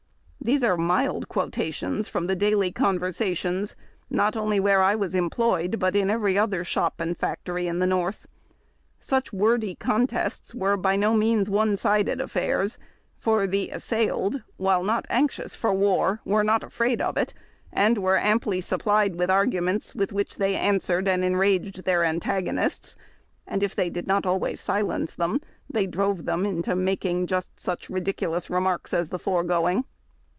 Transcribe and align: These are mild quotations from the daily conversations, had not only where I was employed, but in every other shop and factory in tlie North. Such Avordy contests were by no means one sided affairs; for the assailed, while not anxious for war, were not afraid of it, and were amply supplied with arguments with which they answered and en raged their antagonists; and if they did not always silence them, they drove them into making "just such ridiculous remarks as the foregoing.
These 0.43 0.63
are 0.63 0.75
mild 0.75 1.29
quotations 1.29 2.07
from 2.07 2.25
the 2.25 2.35
daily 2.35 2.71
conversations, 2.71 3.73
had 4.09 4.17
not 4.17 4.35
only 4.35 4.59
where 4.59 4.81
I 4.81 4.95
was 4.95 5.13
employed, 5.13 5.77
but 5.77 5.95
in 5.95 6.09
every 6.09 6.35
other 6.35 6.63
shop 6.63 6.95
and 6.99 7.15
factory 7.15 7.67
in 7.67 7.77
tlie 7.77 7.87
North. 7.89 8.25
Such 8.99 9.31
Avordy 9.31 9.77
contests 9.77 10.55
were 10.55 10.77
by 10.77 10.95
no 10.95 11.13
means 11.13 11.47
one 11.47 11.75
sided 11.75 12.19
affairs; 12.19 12.79
for 13.19 13.45
the 13.45 13.69
assailed, 13.69 14.41
while 14.57 14.83
not 14.83 15.05
anxious 15.11 15.53
for 15.53 15.71
war, 15.75 16.21
were 16.25 16.43
not 16.43 16.63
afraid 16.63 17.03
of 17.03 17.17
it, 17.17 17.35
and 17.71 17.99
were 17.99 18.17
amply 18.17 18.61
supplied 18.61 19.17
with 19.17 19.29
arguments 19.29 19.93
with 19.93 20.11
which 20.11 20.37
they 20.37 20.55
answered 20.55 21.07
and 21.07 21.23
en 21.23 21.35
raged 21.35 21.83
their 21.83 22.03
antagonists; 22.03 22.95
and 23.45 23.61
if 23.61 23.75
they 23.75 23.91
did 23.91 24.07
not 24.07 24.25
always 24.25 24.59
silence 24.59 25.13
them, 25.13 25.39
they 25.69 25.85
drove 25.85 26.25
them 26.25 26.47
into 26.47 26.75
making 26.75 27.27
"just 27.27 27.59
such 27.59 27.91
ridiculous 27.91 28.49
remarks 28.49 28.91
as 28.91 29.09
the 29.09 29.19
foregoing. 29.19 29.83